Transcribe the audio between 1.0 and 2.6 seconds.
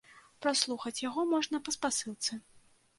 яго можна па спасылцы.